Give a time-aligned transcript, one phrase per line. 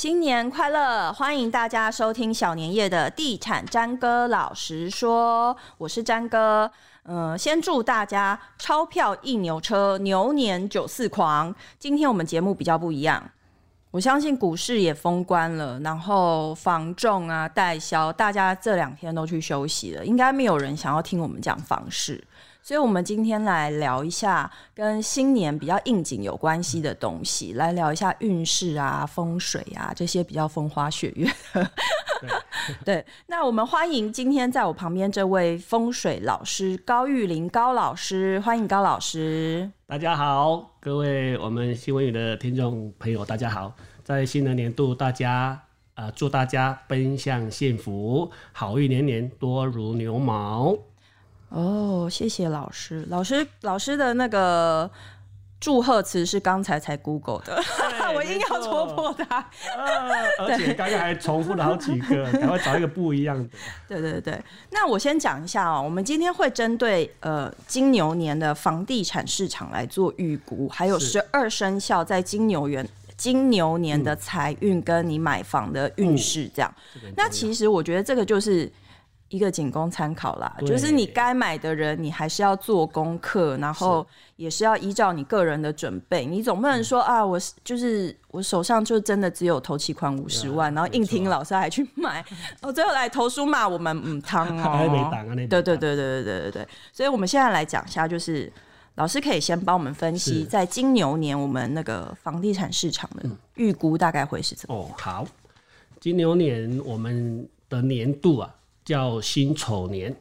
[0.00, 1.12] 新年快乐！
[1.12, 6.70] 欢迎大家收听小年夜的地产詹哥老实说，我是詹哥。
[7.02, 11.54] 嗯、先祝大家钞票一牛车，牛年九四狂。
[11.78, 13.22] 今天我们节目比较不一样，
[13.90, 22.24] 我相信股市也封关了，然后房仲啊、代销，大家这两天都去休息了，应该没有人想要听我们讲房市。
[22.62, 31.28] 所以，我们今天来聊一下跟新年比较应景有关系的东西，来聊一下运势啊、风水啊这些比较风花雪月。
[32.84, 39.68] 对，那我们欢迎今天在我旁边这位风水老师高玉林高老师，欢迎高老师。
[39.86, 43.74] 大家好，各位我们新闻语的听众朋友，大家好，
[44.04, 45.60] 在新的年度，大家
[45.94, 50.76] 啊、呃，祝大家奔向幸福，好运连连多如牛毛。
[51.50, 53.04] 哦，谢谢老师。
[53.08, 54.88] 老师，老师的那个
[55.60, 57.60] 祝贺词是刚才才 Google 的，
[58.14, 59.44] 我硬要戳破它。
[59.76, 63.48] 呃，而且刚刚还重复了好几个，赶快找一个不一样的。
[63.88, 76.72] 对对对，那我先讲一下哦，我们今天会针对呃金牛年的房地产市场来做预估，还有十二生肖在金牛元金牛年的财运跟你买房的运势这样。
[77.02, 78.70] 嗯，那其实我觉得这个就是。
[79.30, 86.26] 一个仅供参考啦，就是你该买的人，你还是要做功课，然后也是要依照你个人的准备。
[86.26, 92.24] 你总不能说啊，我就是我手上就真的只有投期款五十万，然后硬听老师还去买，
[92.60, 94.78] 哦，最后来投书骂我们母汤 哦。
[95.48, 96.68] 对对对对对对对对。
[96.92, 98.52] 所以我们现在来讲一下，就是
[98.96, 104.74] 老师可以先帮我们分析，在金牛年我们那个房地产市场的预估大概会是怎么？
[104.74, 105.24] 哦，好，
[106.00, 108.52] 金牛年我们的年度啊。
[108.90, 110.12] 叫辛丑年，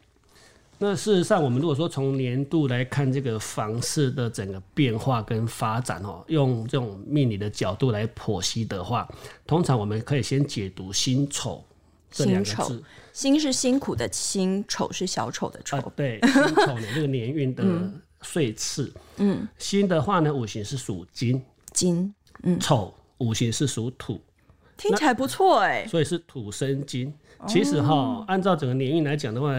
[0.77, 9.09] 那事实上，我们如果说从年度来看这个房市的整个变化跟发展哦，用这种命理的角度来剖析的话，
[9.47, 11.63] 通常我们可以先解读辛丑
[12.11, 12.83] 这两个字。
[13.11, 15.77] 辛是辛苦的辛，丑是小丑的丑。
[15.77, 17.63] 啊、对，辛丑年这个年运的
[18.21, 18.93] 岁次。
[19.17, 21.43] 嗯，辛的话呢，五行是属金，
[21.73, 22.13] 金。
[22.43, 24.21] 嗯，丑五行是属土，
[24.77, 25.87] 听起来不错哎。
[25.87, 27.11] 所以是土生金。
[27.47, 29.53] 其实哈，按照整个年运来讲的话，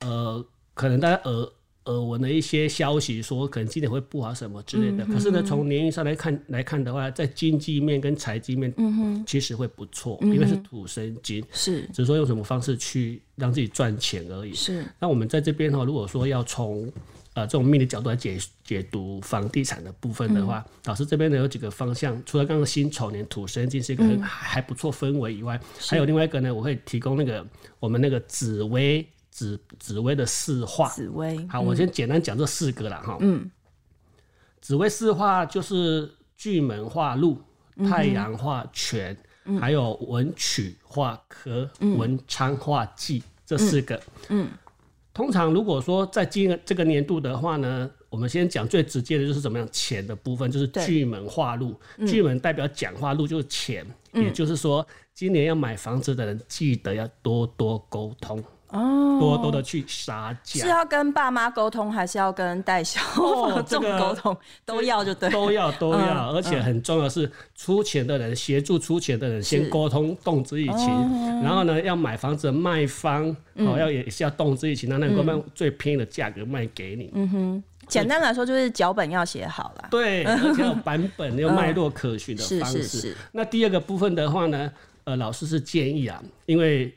[0.00, 1.52] 呃，可能大家耳
[1.84, 5.04] 耳闻的一些消息说，可能今年会不好什么之类的。
[5.04, 14.52] 嗯、可是呢，从年运上来看来看的话，在经济面跟财经面，嗯其实会不错，嗯，因为是土生金，是，只是说用什么方式去让自己赚钱而已。
[14.52, 14.84] 是。
[15.00, 16.92] 那我们在这边哈，如果说要从
[17.38, 27.46] 呃，这种命理角度来解解读房地产的部分的话，嗯、老师这边呢有几个方向，除了刚刚辛丑年土生金是一个很、嗯、还不错氛围以外，还有另外一个呢，我会提供那个
[27.78, 30.88] 我们那个紫薇紫紫薇的四化。
[30.88, 33.16] 紫薇，好，我先简单讲这四个了哈。
[33.20, 33.48] 嗯。
[34.60, 37.40] 紫薇四化就是巨门化禄、
[37.88, 43.94] 太阳化权、嗯，还有文曲化科、嗯、文昌化忌这四个。
[44.28, 44.42] 嗯。
[44.44, 44.48] 嗯
[45.18, 51.74] 通常如果说在今这个年度的话呢，我们先讲最直接的就是怎么样钱的部分，就是巨门化禄，
[52.06, 58.40] 巨门代表讲话，禄就是钱，嗯，也就是说今年要买房子的人记得要多多沟通。
[58.70, 64.36] 哦，多多的去杀价，是要跟爸妈沟通，还是要跟代销房仲沟通？
[64.66, 71.40] 都要就对，都要都要，嗯，而且很重要是出钱的人，协助出钱的人先沟通，动之以情，哦。
[71.42, 77.10] 然后呢，要买房子卖方，嗯，哦，要也是要动之以情，那能够卖最便宜的价格卖给你。
[77.14, 79.88] 嗯哼，简单来说就是脚本要写好了。
[79.90, 83.16] 对，而且有版本，有脉络可循的方式。
[83.32, 84.70] 那第二个部分的话呢，
[85.04, 86.94] 呃，老师是建议啊，因为。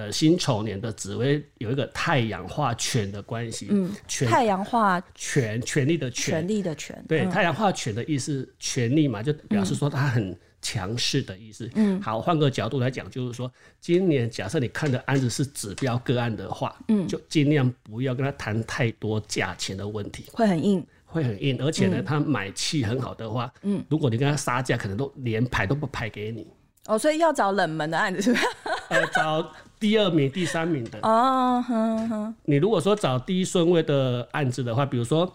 [0.00, 3.92] 呃，辛丑年的紫薇有一个太阳化权的关系，嗯，
[4.26, 11.68] 太阳化权，权力的权，权力的权，对，嗯、太阳化权的意思，权力嘛，就表示说他很强势的意思。
[11.74, 26.46] 嗯，好，换个角度来讲，就是说，今年假设你看的案子是指标个案的话，嗯，就尽量不要跟他谈太多价钱的问题，会很硬，会很硬，而且呢，嗯、他买气很好的话，嗯，如果你跟他杀价，可能都连排都不排给你。
[26.86, 28.46] 哦，所以要找冷门的案子是不是？
[28.90, 30.98] 呃，找第二名、第三名的。
[31.02, 32.34] 哦，哼哼。
[32.44, 35.32] 你如果说找第一顺位的案子的话，比如说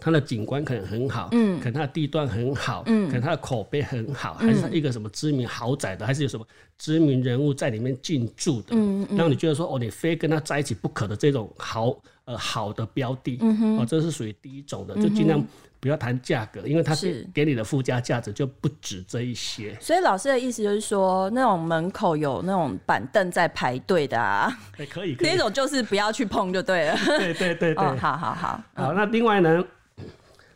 [0.00, 6.46] 它的景观可能很好，嗯，可能它的地段很好，嗯，可能它的口碑很好，嗯，还是它一个什么知名豪宅的，还是有什么
[6.78, 13.38] 知名人物在里面进驻的，嗯嗯，让你觉得说哦，你非跟他在一起不可的这种好呃好的标的，
[13.78, 15.42] 哦，这是属于第一种的，就尽量。
[15.78, 19.76] 不要谈价格，因为它是给你的附加价值就不止这一些。
[19.78, 26.96] 所以老师的意思就是说，那种门口有那种板凳在排队的啊，欸，可以， 可以，那种就是不要去碰就对了。
[27.18, 28.60] 对对对对，哦，好好好。
[28.74, 29.62] 好，那另外呢，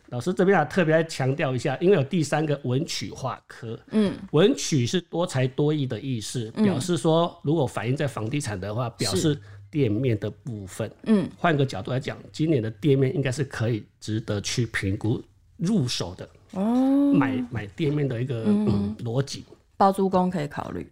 [0.07, 9.39] 老师这边啊特别强调一下，因为有第三个文曲化科，嗯，文曲是多才多艺的意思，表示说如果反映在房地产的话，表示
[9.71, 15.19] 店面的部分，嗯，换个角度来讲，今年的店面应该是可以值得去评估
[15.57, 19.45] 入手的，哦，买买店面的一个嗯逻辑，
[19.77, 20.85] 包租公可以考虑，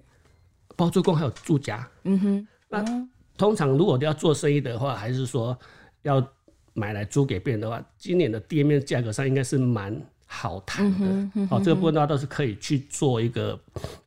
[0.75, 5.55] 包租公还有住家，嗯哼，那通常如果要做生意的话，还是说
[6.03, 6.25] 要。
[6.75, 11.47] 买来租给别人的话，今年的店面价格上应该是蛮好谈的。
[11.49, 13.59] 哦，这个部分的话都是可以去做一个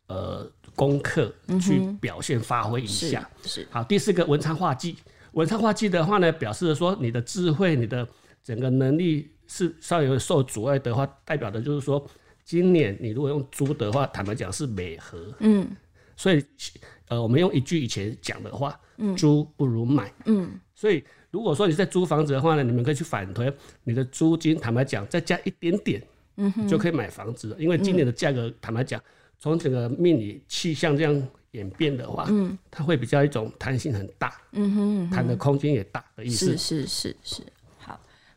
[0.07, 0.51] 呃
[0.87, 3.21] 功课，去表现发挥一下。
[3.21, 4.97] 嗯、是，是好，第四个文昌化忌，
[5.33, 8.07] 文昌化忌的话呢，表示说你的智慧、你的
[8.43, 12.05] 整个能力是稍微有受阻碍的话，代表的就是说，
[12.45, 15.19] 今年你如果用租的话，坦白讲是美和。
[15.39, 15.71] 嗯，
[16.17, 16.45] 所以
[17.09, 18.79] 呃，我们用一句以前讲的话，
[19.17, 20.13] 租不如买。
[20.27, 21.05] 嗯，所以。
[21.33, 23.51] 如果说你在租房子的话呢，你们可以去反推
[23.85, 26.03] 你的租金，坦白讲，再加一点点，
[26.37, 27.57] 嗯，就可以买房子了。
[27.59, 29.03] 因为今年的价格，坦白讲，
[29.43, 36.57] 从整个命理气象这样演变的话，嗯，它会比较一种弹性很大，嗯哼，弹的空间也大的意思。
[36.57, 37.43] 是是是是。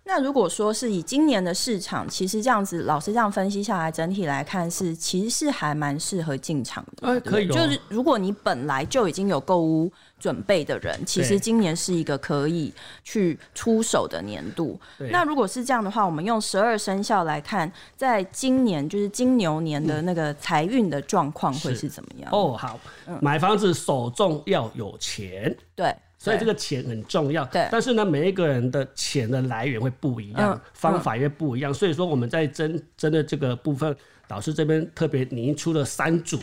[0.05, 7.07] 好，那如果说是以今年的市场，其实这样子，老师这样分析下来，整体来看是其实是还蛮适合进场的。
[7.07, 7.47] 哎，可以。
[7.47, 9.91] 就是如果你本来就已经有购物。
[10.17, 12.73] 准备的人，其实今年是一个可以
[13.03, 14.79] 去出手的年度。
[15.11, 22.29] 那如果是这样的话，我们用十二生肖来看，在今年就是金牛年的那个财运的状况会是怎么样？
[22.31, 22.79] 哦，好，
[23.21, 25.93] 买房子首重要有钱，对，
[26.25, 27.45] 所以这个钱很重要。
[27.45, 31.73] 对，但是呢，每一个人的钱的来源会不一样，方法也不一样。
[31.73, 33.95] 所以说，我们在针针对这个部分，
[34.27, 36.39] 老师这边特别您出了三组，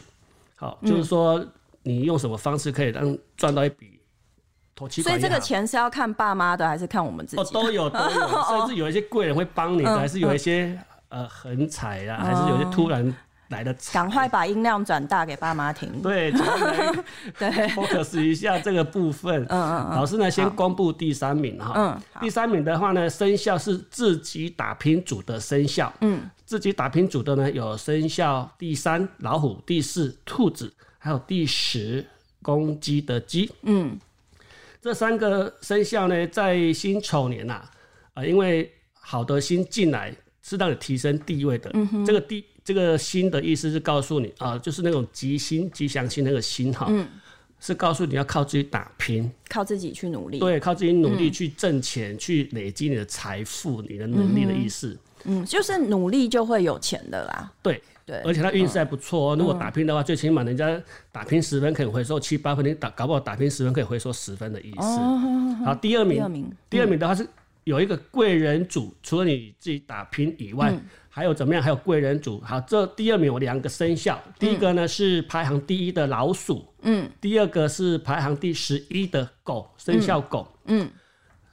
[0.57, 1.45] 好，就是说。
[1.85, 3.99] 你用什么方式可以让赚到一笔
[4.73, 5.03] 头期？
[5.03, 7.43] 所以这个钱是要看爸妈的，还是看我们自己？
[7.43, 13.13] 哦，都有都有， 甚至有一些贵人会帮你的，还是有一些呃横财啊，还是有一些突然
[13.53, 13.73] 来的。
[13.93, 15.89] 赶快把音量转大给爸妈听。
[16.03, 16.33] 对，
[17.39, 19.45] 对，focus 一下这个部分。
[19.45, 19.97] 嗯嗯嗯。
[19.97, 21.73] 老师呢，先公布第三名哈。
[21.77, 22.01] 嗯。
[22.21, 25.93] 第三名的话呢，生肖是自己打拼组的生肖。
[26.01, 26.29] 嗯。
[26.45, 30.73] 自己打拼组的呢，有生肖第三老虎，第四兔子。
[31.05, 32.07] 还有第十
[32.43, 33.99] 公鸡的鸡，嗯，
[34.81, 37.61] 这三个生肖呢，在辛丑年呐，
[38.15, 41.69] 啊，因为好的星进来，适当的提升地位的。
[41.75, 47.07] 嗯哼，这个地这个心的意思是告诉你啊，就是那种吉星、吉祥星那个心哈，嗯，
[47.61, 54.97] 是告诉你要靠自己打拼，靠自己去努力，对，靠自己努力去挣钱，嗯、去累积你的财富、你的能力的意思。
[55.25, 57.53] 嗯，就是努力就会有钱的啦。
[57.63, 57.83] 对。
[58.05, 59.37] 对，而且他运势还不错哦。
[59.37, 60.83] 如果打拼的话，最起码人家
[61.13, 65.65] 打拼十分可以回收七八分，你打搞不好打拼十分可以回收十分的意思。
[65.65, 67.25] 好，第二名，第二名的话是
[67.65, 70.75] 有一个贵人组，除了你自己打拼以外，
[71.09, 71.63] 还有怎么样？
[71.63, 72.41] 还有贵人组。
[72.41, 80.91] 好，这第二名有两个生肖，第一个呢是排行第一的老鼠，嗯，第二个是排行第十一的狗，生肖狗，嗯，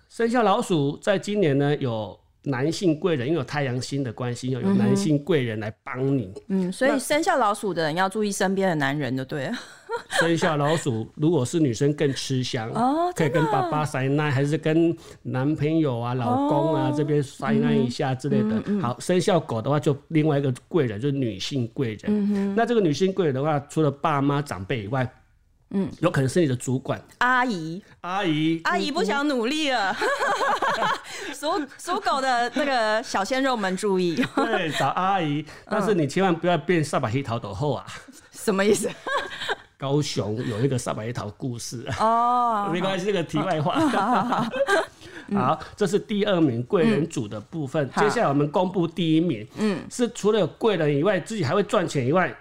[0.09, 2.18] 生肖老鼠在今年呢有。
[2.43, 6.31] 男性贵人，因为有太阳星的关系，要有男性贵人来帮你。
[6.47, 9.53] 嗯，所以生肖老鼠的人要注意身边的男人，就对了。
[10.21, 18.63] 生肖老鼠如果是女生更吃香哦，可以跟爸爸塞奶，还是跟男朋友啊、老公啊这边塞奶一下之类的。
[18.81, 22.55] 好，生肖狗的话，就另外一个贵人就是女性贵人。
[22.55, 25.11] 那这个女性贵人的话，除了爸妈长辈以外。
[25.71, 29.95] 嗯，有可能是你的主管阿姨，阿姨，阿姨不想努力了。
[31.33, 31.47] 属
[31.77, 37.85] 属狗的那个小鲜肉们注意，对，找阿姨，但是你千万不要变萨巴黑桃的后啊。
[38.31, 38.89] 什么意思？
[39.77, 43.79] 高雄有一个萨巴黑桃故事哦， 没关系，这个题外话。
[45.31, 47.87] 好， 这是第二名贵人组的部分。
[47.95, 52.35] 接下来我们公布第一名，嗯，是除了有贵人以外，自己还会赚钱以外。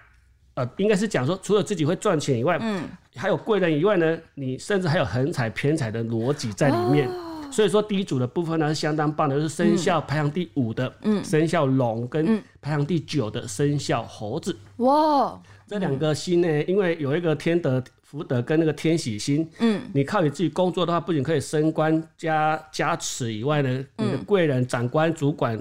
[0.58, 2.82] 呃，应该是讲说，除了自己会赚钱以外，嗯，
[3.14, 7.08] 还有贵人以外呢，你甚至还有横财偏财的逻辑在里面。
[7.08, 14.56] 哦、所以说，第一组的部分呢是相当棒的，就是生肖排行第五的，嗯，生肖龙跟排行第九的生肖猴子。
[14.78, 25.56] 哇，这两个星呢，因为有一个天德福德跟那个天喜星，嗯，你靠你自己工作的话，不仅可以升官加加持以外呢，你的贵人、长官、主管。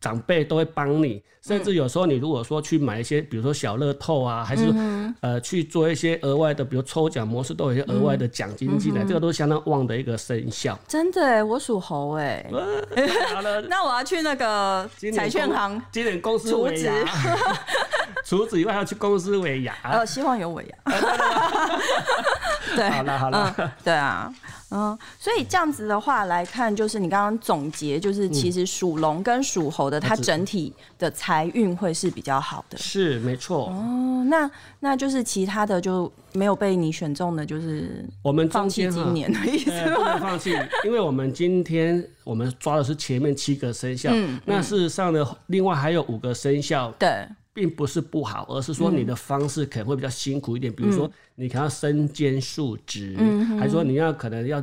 [0.00, 10.78] 长辈都会帮你，甚至有时候你如果说去买一些，比如说小乐透啊，还是、嗯、呃去做一些额外的，比如抽奖模式，都有一些额外的奖金进来，这个都是相当旺的一个生肖。
[10.86, 12.46] 真的，我属猴哎。
[13.68, 16.90] 那我要去那个彩券行，今年公司储值。
[18.28, 19.74] 除此以外，要去公司尾牙。
[19.82, 20.76] 呃，希望有尾牙。
[22.76, 24.30] 对，好了好了、嗯，对啊，
[24.70, 32.76] 嗯，所以这样子的话来看，就是你刚刚总结，就是其实属龙跟属猴的，它整体的财运会是比较好的。
[32.76, 33.68] 是，没错。
[33.68, 39.94] 哦，那那就是其他的就没有被你选中的，就是我们放弃今年的意思吗？
[39.96, 40.54] 不能放弃，
[40.84, 47.26] 因为我们今天我们抓的是前面七个生肖，嗯，那事实上呢，另外还有五个生肖，对。
[47.58, 50.72] 并不是不好，而是说你的方式可能会比较辛苦一点。
[50.72, 54.62] 嗯、比如说，你可能要身兼数职，嗯、还是说你要可能要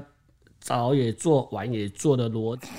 [0.62, 2.70] 早也做，晚也做的逻辑。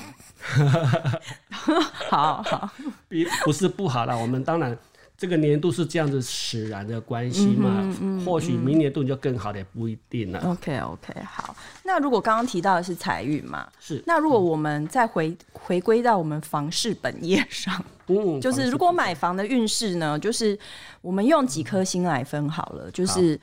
[2.08, 2.70] 好好，
[3.10, 4.78] 比不是不好啦，我们当然。
[5.18, 7.80] 这个年度是这样子使然的关系嘛？
[7.80, 10.38] 嗯嗯、或许明年度你就更好的，也不一定了。
[10.40, 11.56] OK OK，好。
[11.82, 13.66] 那如果刚刚提到的是财运嘛？
[13.80, 14.02] 是。
[14.06, 20.58] 那如果我们再回回归到我们房事本业上，嗯， 就是如果买房的运势呢，就是
[21.00, 23.40] 我们用几颗星来分好了，就是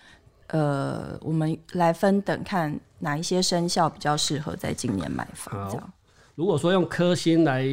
[0.49, 5.67] 呃，我们来分等看哪一些生肖比较适合在今年买房。
[5.71, 5.93] 这样。
[6.35, 7.65] 如果说用颗星来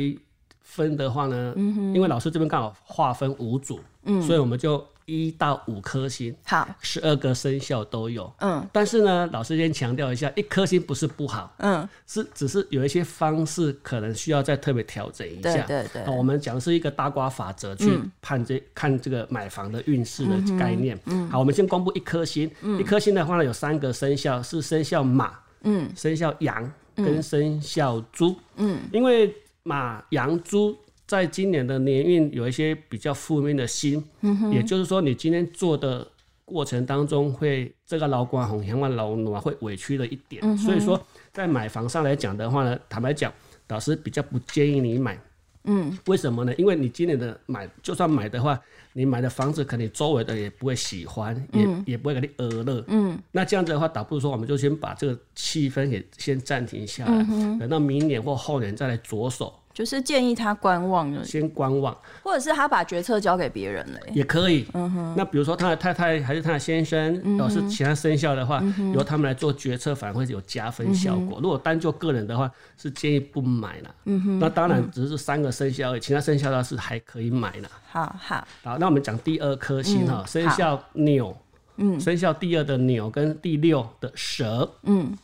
[0.63, 3.79] 分的话呢，嗯、哼因为老师这边刚好划分五组。
[4.05, 8.33] 嗯，所以我们就一到五颗星，好，十二个生肖都有。
[8.39, 15.63] 嗯，但是呢，老师先强调一下，一颗星不是不好，嗯，是只是有一些方式可能需要再特别调整一下。
[15.67, 20.97] 对对对，我们讲的是一个八卦法则去判这、嗯、看这个买房的运势的概念。
[21.07, 22.51] 嗯，嗯好，我们先公布一颗星。
[22.63, 28.37] 嗯，一颗星的话呢，有三个生肖是生肖马，嗯，生肖羊跟生肖猪。
[28.57, 30.77] 嗯，因为马、羊、猪。
[31.11, 36.07] 在今年的年运有一些比较负面的心，嗯、也就是说，你今天做的
[36.45, 43.33] 过程当中会这个老官红，相关劳奴啊会委屈了一点，嗯、所以说在买房上来讲的话呢，坦白讲，
[43.67, 45.19] 老师比较不建议你买。
[45.65, 46.55] 嗯，为什么呢？
[46.55, 48.57] 因为你今年的买，就算买的话，
[48.93, 52.85] 你买的房子可能周围的也不会喜欢，嗯、也也不会给你娱乐。
[52.87, 59.53] 嗯，那这样子的话，倒不如说我们就先把这个气氛给先暂停下来，嗯、等到明年或后年再来着手。
[59.81, 64.67] 就是建议他观望了，先观望，或者是他把决策交给别人了，也可以。
[64.75, 71.39] 嗯哼，那比如说他的太太还是他的先生，要、是其他生肖的话，嗯、由他们来做决策，反而会有加分效果。
[71.41, 73.95] 嗯、如果单就个人的话，是建议不买了。
[74.05, 77.71] 嗯哼，那当然只是三个生肖，其他生肖的话是还可以买了。
[77.89, 78.47] 好好。
[78.63, 81.35] 好，那我们讲第二颗星哈，嗯、生肖牛，
[81.79, 85.17] 嗯，生肖第二的牛跟第六的蛇，嗯，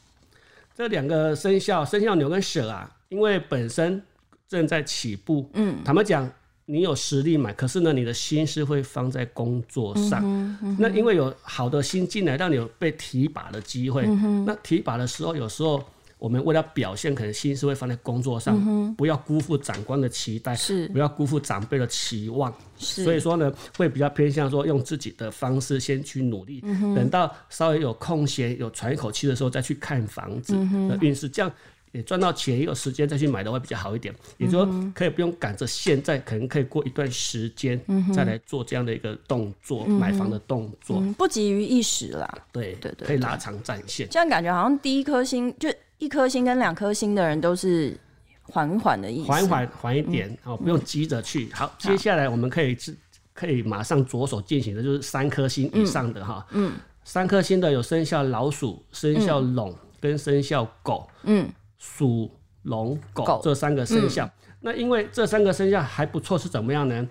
[0.75, 4.03] 这两个生肖，生肖牛跟蛇啊，因为本身。
[4.49, 6.31] 正在起步，嗯，坦白讲，
[6.65, 10.21] 你有实力买，可是呢，你的心思会放在工作上。
[10.25, 14.05] 嗯嗯、那因为有好的心进来，让你有被提拔的机会。
[14.07, 15.83] 嗯、那提拔的时候，有时候
[16.19, 22.53] 我们为了表现，可能心思会放在工作上，嗯、不要辜负长官的期待，是不要辜负长辈的期望。
[22.79, 30.55] 是所以说呢，会比较偏向说用自己的方式先去努力，嗯、等到稍微有空闲、有喘一口气的时候，再去看房子
[30.89, 31.51] 的运势，这样。
[31.97, 34.15] 也赚到钱，也有时间再去买的话比较好一点。
[34.37, 37.81] 也就是说，可以不用赶着现在，可能可以过一段时间
[38.15, 42.39] 再来做这样的一个动作，嗯、买房的动作，嗯、不急于一时啦。
[42.53, 44.07] 对对对，可以拉长战线。
[44.11, 47.99] 这样感觉好像第一颗星就一颗星跟两颗星的人都是
[48.43, 51.51] 缓缓的意思，缓缓缓一点哦，不用急着去。
[51.55, 52.95] 好，接下来我们可以是
[53.33, 56.47] 可以马上着手进行的，就是三颗星以上的哈。
[56.51, 56.75] 嗯，
[57.05, 61.09] 三颗星的有生肖老鼠、生肖龙跟生肖狗。
[61.23, 61.49] 嗯。
[61.95, 62.31] 属
[62.63, 67.09] 龙、狗这三个生肖，嗯、那因为这三个生肖还不错，是怎么样呢？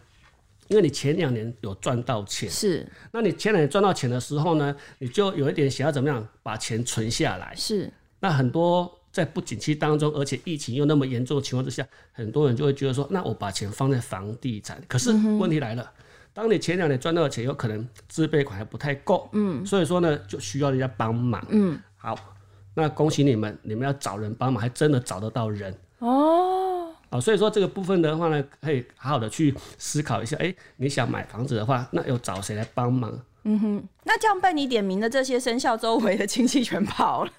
[0.68, 2.86] 因为你前两年有赚到钱，是。
[3.12, 7.92] 那你前两年赚到钱的时候呢，你就有一点想要怎么样把钱存下来，是。
[8.20, 14.82] 那很多在不景气当中，而且疫情又那么严重的情况之下，很多人就会觉得说，那我把钱放在房地产。
[14.88, 16.04] 可是问题来了，嗯、
[16.34, 22.35] 当你前两年赚到的钱有可能自备款还不太够，嗯，所以说呢，就需要人家帮忙，嗯，好。
[22.76, 26.92] 那恭喜你们，你们要找人帮忙，还真的找得到人哦。
[27.10, 30.36] 啊，所以说这个部分的话呢，可以好好的去思考一下。
[30.38, 33.18] 哎、欸，你想买房子的话，那要找谁来帮忙？
[33.44, 37.32] 嗯哼，那这样被你点名的这些生肖周围的亲戚全跑了？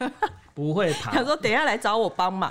[0.55, 1.11] 不会跑。
[1.11, 2.51] 他说等一下来找我帮忙。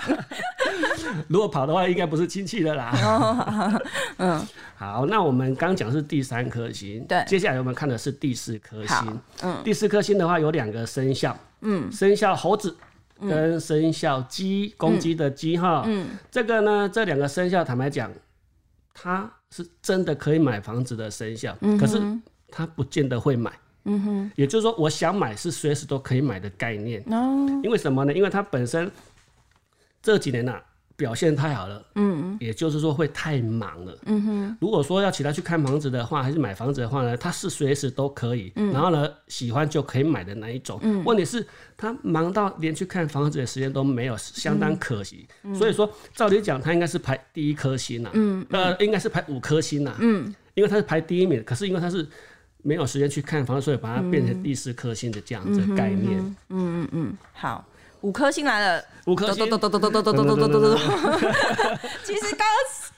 [1.29, 2.91] 如果跑的话，应该不是亲戚的啦。
[3.01, 3.81] 哦、
[4.19, 9.19] 嗯，好，那我们刚讲是第三颗星，对，接下来我们看的是第四颗星。
[9.41, 11.35] 嗯，第四颗星的话有两个生肖。
[11.61, 12.75] 嗯，生肖猴子
[13.19, 18.11] 跟生肖鸡，公鸡的鸡哈，嗯，这个呢，这两个生肖坦白讲，
[18.93, 22.01] 它是真的可以买房子的生肖，可是
[22.49, 23.51] 它不见得会买，
[23.85, 28.13] 嗯哼，也就是说，我想买是随时都可以买的概念，哦，因为什么呢？
[28.13, 28.91] 因为它本身
[30.01, 30.63] 这几年呐、啊，
[30.97, 34.57] 表现太好了，嗯，也就是说会太忙了，嗯哼。
[34.61, 40.79] 如果说要请他去看房子的话，还是买房子的话呢，他是随时都可以，嗯，然后呢，喜欢就可以买的那一种。
[40.83, 45.27] 嗯，问题是，他忙到连去看房子的时间都没有，相当可惜。
[45.43, 52.07] 嗯，所以说，照理讲，他应该是排第一颗星呐，嗯，呃，应该是排五颗星呐，嗯，因为他是排第一名，可是因为他是
[52.63, 56.17] 没有时间去看房子，所以把它变成第四颗星的这样子的概念。
[56.49, 57.65] 嗯嗯嗯，好。
[58.01, 59.59] 五颗星来了，五颗星，其实刚
[62.37, 62.47] 刚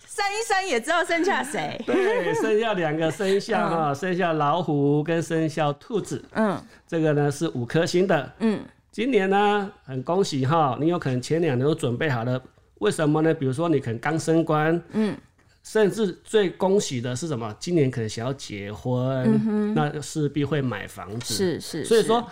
[0.05, 1.79] 算一算也知道剩下谁。
[1.85, 6.23] 对，剩下两个生肖哈，剩下老虎跟生肖兔子。
[6.33, 8.33] 嗯，这个呢是五颗星的。
[8.39, 8.59] 嗯，
[8.91, 12.41] 今年呢很恭喜哈，你有可能前两年都准备好了。
[12.79, 13.33] 为什么呢？
[13.33, 15.15] 比如说你可能刚升官，嗯，
[15.63, 17.55] 甚至最恭喜的是什么？
[17.59, 21.33] 今年可能想要结婚，那势必会买房子。
[21.33, 22.27] 是是，所以说。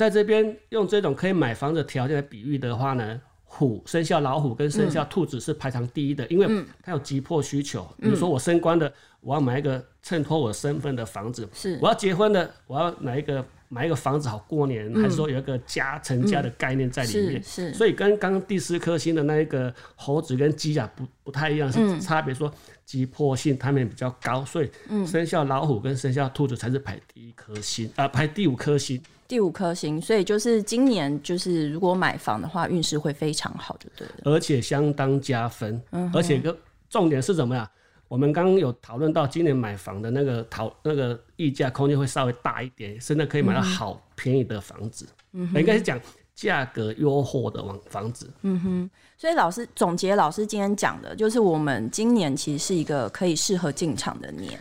[0.00, 7.86] 在这边用这种可以买房的条件来比喻的话呢，虎生肖老虎跟生肖兔子是排行第一的，因为它有急迫需求。
[8.00, 8.90] 比如说我升官的，
[9.20, 11.78] 我要买一个衬托我身份的房子；是。
[11.82, 17.42] 我要结婚的，我要买一个买一个房子好过年，还是说有一个家成家的概念在里面。
[17.42, 22.50] 是，所以跟刚刚第四颗星的那一个猴子跟鸡啊不不太一样，是差别说
[22.90, 24.68] 急迫性他们比较高，所以
[25.06, 29.00] 生肖老虎跟生肖兔子才是排第一颗星啊，排第五颗星。
[29.28, 34.14] 第五颗星，所以就是今年就是如果买房的话，运势会非常好，就对了。
[34.24, 37.70] 而且相当加分，嗯、而且个重点是什么呀？
[38.08, 45.06] 我们刚刚有讨论到今年买房的那个讨那个溢价空间会稍微大一点，甚至可以买到好便宜的房子。
[45.30, 45.96] 嗯，应该是讲
[46.40, 48.32] 价格优厚的房房子。
[48.42, 54.58] 嗯哼，所以老师总结，老师今天讲的就是我们今年其实是一个可以适合进场的年。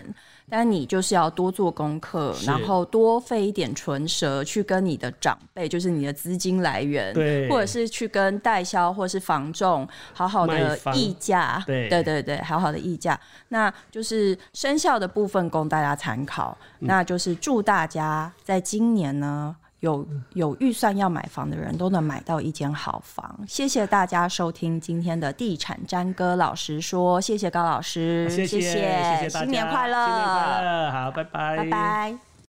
[0.52, 13.20] 但你就是要多做功课，然后多费一点唇舌去跟你的长辈，就是你的资金来源，对，或者是去跟代销或者是房仲好好的议价，对，对对对，好好的议价。
[13.50, 19.56] 那就是生效的部分供大家参考，嗯、那就是祝大家在今年呢。
[19.80, 23.40] 有有预算要买房的人都能买到一间好房。
[23.48, 32.29] 谢谢大家收听今天的地产詹哥老师说，谢谢高老师，谢谢谢谢大家，新年快乐，新年快乐，好，拜拜，拜拜。